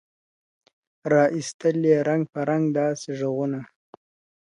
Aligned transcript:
را 1.11 1.23
ایستل 1.35 1.77
یې 1.89 1.97
رنګ 2.07 2.23
په 2.33 2.39
رنګ 2.49 2.63
داسي 2.77 3.11
ږغونه, 3.19 3.61